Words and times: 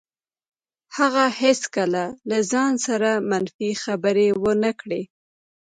هغه 0.97 1.25
هېڅکله 1.41 2.03
له 2.29 2.37
ځان 2.51 2.73
سره 2.87 3.09
منفي 3.29 3.71
خبرې 3.83 4.27
ونه 4.43 4.71
کړې. 4.81 5.01